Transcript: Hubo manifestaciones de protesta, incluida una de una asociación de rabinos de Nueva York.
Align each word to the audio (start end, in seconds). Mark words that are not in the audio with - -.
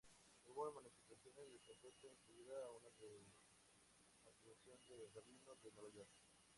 Hubo 0.45 0.73
manifestaciones 0.73 1.51
de 1.67 1.75
protesta, 1.75 2.07
incluida 2.07 2.71
una 2.71 2.89
de 2.97 3.05
una 3.05 4.31
asociación 4.31 4.97
de 4.97 5.07
rabinos 5.13 5.61
de 5.61 5.71
Nueva 5.73 5.91
York. 5.91 6.09